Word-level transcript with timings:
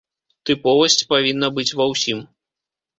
Тыповасць 0.49 0.97
павінна 1.13 1.47
быць 1.61 1.69
ва 1.77 1.85
ўсім. 1.95 2.29